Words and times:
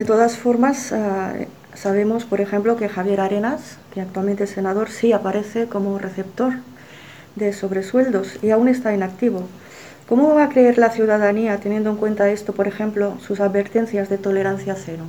De 0.00 0.06
todas 0.06 0.36
formas, 0.36 0.92
eh, 0.92 1.48
sabemos, 1.74 2.24
por 2.24 2.40
ejemplo, 2.40 2.76
que 2.76 2.88
Javier 2.88 3.20
Arenas, 3.20 3.78
que 3.92 4.00
actualmente 4.00 4.44
es 4.44 4.50
senador, 4.50 4.90
sí 4.90 5.12
aparece 5.12 5.66
como 5.66 5.98
receptor 5.98 6.52
de 7.34 7.52
sobresueldos 7.52 8.38
y 8.40 8.50
aún 8.50 8.68
está 8.68 8.94
inactivo. 8.94 9.48
¿Cómo 10.08 10.32
va 10.36 10.44
a 10.44 10.48
creer 10.50 10.78
la 10.78 10.90
ciudadanía, 10.90 11.58
teniendo 11.58 11.90
en 11.90 11.96
cuenta 11.96 12.30
esto, 12.30 12.52
por 12.52 12.68
ejemplo, 12.68 13.18
sus 13.26 13.40
advertencias 13.40 14.08
de 14.08 14.18
tolerancia 14.18 14.76
cero? 14.76 15.02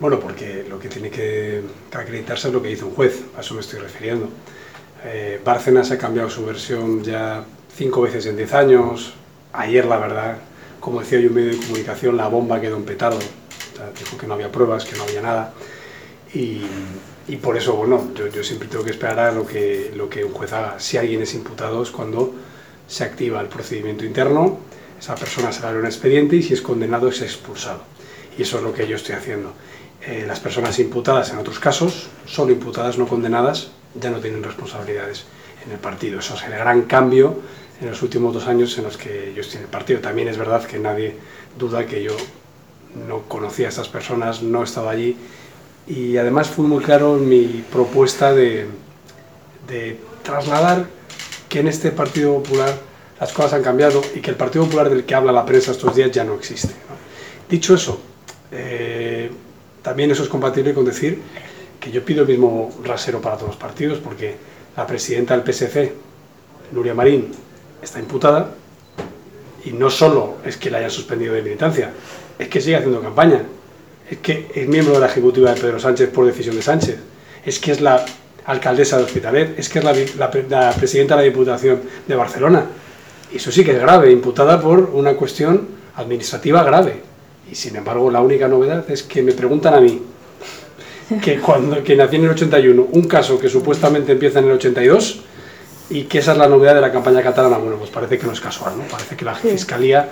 Bueno, 0.00 0.18
porque 0.18 0.64
lo 0.66 0.78
que 0.78 0.88
tiene 0.88 1.10
que 1.10 1.60
acreditarse 1.92 2.48
es 2.48 2.54
lo 2.54 2.62
que 2.62 2.68
dice 2.68 2.86
un 2.86 2.94
juez, 2.94 3.22
a 3.36 3.42
eso 3.42 3.52
me 3.52 3.60
estoy 3.60 3.80
refiriendo. 3.80 4.30
Eh, 5.04 5.42
Bárcenas 5.44 5.90
ha 5.90 5.98
cambiado 5.98 6.30
su 6.30 6.42
versión 6.46 7.04
ya 7.04 7.44
cinco 7.76 8.00
veces 8.00 8.24
en 8.24 8.38
diez 8.38 8.54
años. 8.54 9.12
Ayer, 9.52 9.84
la 9.84 9.98
verdad, 9.98 10.38
como 10.80 11.00
decía 11.00 11.20
yo 11.20 11.28
en 11.28 11.34
medio 11.34 11.50
de 11.50 11.58
comunicación, 11.58 12.16
la 12.16 12.28
bomba 12.28 12.62
quedó 12.62 12.78
en 12.78 12.84
petardo 12.84 13.18
dijo 13.98 14.16
que 14.18 14.26
no 14.26 14.34
había 14.34 14.50
pruebas, 14.50 14.84
que 14.84 14.96
no 14.96 15.04
había 15.04 15.22
nada. 15.22 15.54
Y, 16.34 16.62
y 17.28 17.36
por 17.36 17.56
eso, 17.56 17.74
bueno, 17.74 18.10
yo, 18.14 18.28
yo, 18.28 18.44
siempre 18.44 18.68
tengo 18.68 18.84
que 18.84 18.90
esperar 18.90 19.18
a 19.18 19.32
lo 19.32 19.46
que, 19.46 19.92
lo 19.94 20.08
que 20.08 20.24
un 20.24 20.32
juez 20.32 20.52
haga. 20.52 20.78
Si 20.78 20.96
alguien 20.96 21.22
es 21.22 21.34
imputado 21.34 21.82
es 21.82 21.90
cuando 21.90 22.34
se 22.86 23.04
activa 23.04 23.40
el 23.40 23.48
procedimiento 23.48 24.04
interno, 24.04 24.58
esa 24.98 25.14
persona 25.14 25.52
se 25.52 25.64
abre 25.66 25.80
un 25.80 25.86
expediente 25.86 26.36
y 26.36 26.42
si 26.42 26.54
es 26.54 26.62
condenado 26.62 27.08
es 27.08 27.20
expulsado. 27.22 27.82
Y 28.38 28.42
eso 28.42 28.58
es 28.58 28.62
lo 28.62 28.72
que 28.72 28.86
yo 28.86 28.96
estoy 28.96 29.14
haciendo. 29.14 29.52
Eh, 30.02 30.24
las 30.26 30.40
personas 30.40 30.78
imputadas 30.78 31.30
en 31.30 31.38
otros 31.38 31.58
casos, 31.58 32.08
solo 32.26 32.52
imputadas, 32.52 32.98
no 32.98 33.08
condenadas, 33.08 33.70
ya 34.00 34.10
no 34.10 34.20
tienen 34.20 34.42
responsabilidades 34.42 35.24
en 35.64 35.72
el 35.72 35.78
partido. 35.78 36.20
Eso 36.20 36.34
es 36.34 36.44
el 36.44 36.52
gran 36.52 36.82
cambio 36.82 37.36
en 37.80 37.90
los 37.90 38.02
últimos 38.02 38.32
dos 38.32 38.46
años 38.46 38.76
en 38.78 38.84
los 38.84 38.96
que 38.96 39.32
yo 39.34 39.40
estoy 39.40 39.58
en 39.58 39.64
el 39.64 39.70
partido. 39.70 40.00
También 40.00 40.28
es 40.28 40.38
verdad 40.38 40.64
que 40.64 40.78
nadie 40.78 41.16
duda 41.58 41.86
que 41.86 42.02
yo 42.02 42.16
no 43.06 43.22
conocía 43.22 43.66
a 43.66 43.68
estas 43.70 43.88
personas, 43.88 44.42
no 44.42 44.62
estaba 44.62 44.90
allí 44.90 45.16
y 45.86 46.16
además 46.16 46.48
fue 46.48 46.66
muy 46.66 46.82
claro 46.82 47.14
mi 47.14 47.64
propuesta 47.70 48.34
de, 48.34 48.66
trasladar 50.22 50.86
que 51.48 51.60
en 51.60 51.68
este 51.68 51.92
Partido 51.92 52.42
Popular 52.42 52.74
las 53.20 53.32
cosas 53.32 53.54
han 53.54 53.62
cambiado 53.62 54.02
y 54.14 54.20
que 54.20 54.30
el 54.30 54.36
Partido 54.36 54.64
Popular 54.64 54.90
del 54.90 55.04
que 55.04 55.14
habla 55.14 55.30
la 55.30 55.46
prensa 55.46 55.70
estos 55.70 55.94
días 55.94 56.10
ya 56.10 56.24
no 56.24 56.34
existe. 56.34 56.74
Dicho 57.48 57.74
eso, 57.74 58.00
eh, 58.50 59.30
también 59.82 60.10
eso 60.10 60.24
es 60.24 60.28
compatible 60.28 60.74
con 60.74 60.84
decir 60.84 61.20
que 61.78 61.92
yo 61.92 62.04
pido 62.04 62.22
el 62.22 62.28
mismo 62.28 62.72
rasero 62.82 63.20
para 63.20 63.36
todos 63.36 63.50
los 63.50 63.56
partidos 63.56 63.98
porque 63.98 64.36
la 64.76 64.86
presidenta 64.86 65.36
del 65.36 65.52
PSC, 65.52 65.92
Nuria 66.72 66.94
Marín, 66.94 67.30
está 67.80 68.00
imputada 68.00 68.50
y 69.66 69.72
no 69.72 69.90
solo 69.90 70.36
es 70.44 70.56
que 70.56 70.70
la 70.70 70.78
hayan 70.78 70.90
suspendido 70.90 71.34
de 71.34 71.42
militancia, 71.42 71.90
es 72.38 72.48
que 72.48 72.60
sigue 72.60 72.76
haciendo 72.76 73.00
campaña, 73.00 73.42
es 74.08 74.18
que 74.18 74.46
es 74.54 74.68
miembro 74.68 74.94
de 74.94 75.00
la 75.00 75.06
ejecutiva 75.06 75.52
de 75.52 75.60
Pedro 75.60 75.80
Sánchez 75.80 76.08
por 76.10 76.24
decisión 76.24 76.54
de 76.54 76.62
Sánchez, 76.62 76.98
es 77.44 77.58
que 77.58 77.72
es 77.72 77.80
la 77.80 78.04
alcaldesa 78.46 78.96
de 78.96 79.04
Hospitalet, 79.04 79.58
es 79.58 79.68
que 79.68 79.80
es 79.80 79.84
la, 79.84 79.92
la, 80.48 80.72
presidenta 80.72 81.16
de 81.16 81.22
la 81.22 81.28
Diputación 81.28 81.80
de 82.06 82.14
Barcelona. 82.14 82.64
Eso 83.34 83.50
sí 83.50 83.64
que 83.64 83.72
es 83.72 83.80
grave, 83.80 84.12
imputada 84.12 84.60
por 84.60 84.78
una 84.78 85.14
cuestión 85.14 85.66
administrativa 85.96 86.62
grave. 86.62 87.00
Y 87.50 87.56
sin 87.56 87.74
embargo, 87.74 88.08
la 88.10 88.20
única 88.20 88.46
novedad 88.46 88.88
es 88.88 89.02
que 89.02 89.20
me 89.22 89.32
preguntan 89.32 89.74
a 89.74 89.80
mí, 89.80 90.00
que 91.22 91.38
cuando 91.40 91.82
que 91.82 91.96
nací 91.96 92.16
en 92.16 92.24
el 92.24 92.30
81, 92.30 92.88
un 92.92 93.04
caso 93.08 93.38
que 93.38 93.48
supuestamente 93.48 94.12
empieza 94.12 94.38
en 94.38 94.46
el 94.46 94.52
82 94.52 95.20
y 95.90 96.04
que 96.04 96.18
esa 96.18 96.32
es 96.32 96.38
la 96.38 96.48
novedad 96.48 96.74
de 96.74 96.80
la 96.80 96.92
campaña 96.92 97.22
catalana, 97.22 97.58
bueno, 97.58 97.76
pues 97.76 97.90
parece 97.90 98.18
que 98.18 98.26
no 98.26 98.32
es 98.32 98.40
casual, 98.40 98.76
¿no? 98.76 98.84
Parece 98.84 99.16
que 99.16 99.24
la 99.24 99.34
sí. 99.34 99.48
Fiscalía 99.50 100.08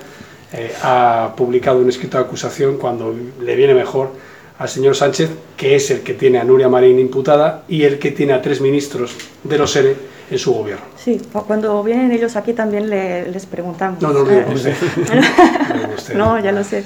eh, 0.53 0.73
ha 0.83 1.33
publicado 1.37 1.79
un 1.79 1.89
escrito 1.89 2.19
de 2.19 2.25
acusación 2.25 2.79
cuando 2.79 3.15
le 3.41 3.57
viene 3.57 3.75
mejor 3.75 4.11
al 4.59 4.69
señor 4.69 4.95
Sánchez, 4.95 5.31
que 5.57 5.75
es 5.75 5.91
el 5.91 6.03
que 6.03 6.15
tiene 6.15 6.39
a 6.39 6.45
Nuria 6.45 6.69
Marín 6.69 6.99
imputada 6.99 7.65
y 7.69 7.83
el 7.83 7.99
que 7.99 8.13
tiene 8.13 8.35
a 8.35 8.41
tres 8.41 8.61
ministros 8.61 9.17
de 9.43 9.59
los 9.59 9.75
ERE 9.75 9.97
en 10.31 10.39
su 10.39 10.55
gobierno. 10.55 10.85
Sí, 10.97 11.21
cuando 11.33 11.83
vienen 11.83 12.13
ellos 12.13 12.37
aquí 12.37 12.53
también 12.53 12.89
le, 12.89 13.31
les 13.31 13.47
preguntamos. 13.47 14.01
No, 14.01 14.13
no, 14.13 14.25
no, 14.25 14.31
no, 14.31 14.55
usted. 14.55 14.75
no, 14.77 15.95
usted, 15.95 16.15
no, 16.17 16.39
ya 16.39 16.53
lo 16.53 16.63
sé. 16.63 16.85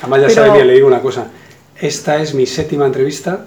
Además 0.00 0.20
ya 0.20 0.26
Pero... 0.28 0.30
sabe 0.30 0.52
bien, 0.52 0.66
le 0.68 0.74
digo 0.74 0.86
una 0.86 1.00
cosa. 1.00 1.26
Esta 1.76 2.22
es 2.22 2.34
mi 2.34 2.46
séptima 2.46 2.86
entrevista 2.86 3.46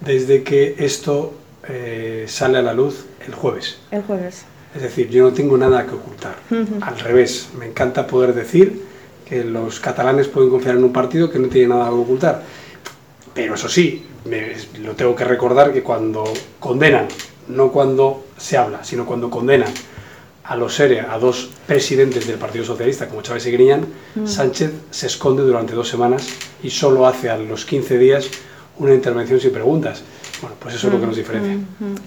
desde 0.00 0.42
que 0.42 0.76
esto 0.78 1.34
eh, 1.68 2.24
sale 2.28 2.58
a 2.58 2.62
la 2.62 2.72
luz 2.72 3.04
el 3.26 3.34
jueves. 3.34 3.78
El 3.90 4.02
jueves. 4.02 4.44
Es 4.74 4.82
decir, 4.82 5.08
yo 5.08 5.24
no 5.24 5.32
tengo 5.32 5.56
nada 5.56 5.86
que 5.86 5.94
ocultar. 5.94 6.36
Uh 6.50 6.54
-huh. 6.54 6.78
Al 6.82 6.98
revés, 6.98 7.48
me 7.58 7.66
encanta 7.66 8.06
poder 8.06 8.34
decir 8.34 8.82
que 9.26 9.44
los 9.44 9.80
catalanes 9.80 10.28
pueden 10.28 10.50
confiar 10.50 10.76
en 10.76 10.84
un 10.84 10.92
partido 10.92 11.30
que 11.30 11.38
no 11.38 11.48
tiene 11.48 11.68
nada 11.68 11.88
que 11.88 11.94
ocultar. 11.94 12.42
Pero 13.34 13.54
eso 13.54 13.68
sí, 13.68 14.06
me, 14.24 14.52
lo 14.80 14.94
tengo 14.94 15.14
que 15.14 15.24
recordar 15.24 15.72
que 15.72 15.82
cuando 15.82 16.24
condenan, 16.58 17.08
no 17.48 17.70
cuando 17.70 18.24
se 18.36 18.56
habla, 18.56 18.84
sino 18.84 19.04
cuando 19.04 19.30
condenan 19.30 19.72
a 20.44 20.56
los 20.56 20.74
SERE, 20.74 21.00
a 21.00 21.18
dos 21.18 21.50
presidentes 21.66 22.26
del 22.26 22.38
Partido 22.38 22.64
Socialista, 22.64 23.06
como 23.06 23.20
Chávez 23.20 23.46
y 23.46 23.50
Griñán, 23.50 23.82
-huh. 24.16 24.26
Sánchez 24.26 24.72
se 24.90 25.06
esconde 25.06 25.42
durante 25.42 25.74
dos 25.74 25.88
semanas 25.88 26.26
y 26.62 26.70
solo 26.70 27.06
hace 27.06 27.28
a 27.28 27.36
los 27.36 27.64
15 27.66 27.98
días 27.98 28.30
una 28.78 28.94
intervención 28.94 29.40
sin 29.40 29.52
preguntas. 29.52 30.02
Bueno, 30.40 30.56
pues 30.60 30.74
eso 30.74 30.86
es 30.86 30.92
lo 30.92 31.00
que 31.00 31.06
nos 31.06 31.16
diferencia. 31.16 31.58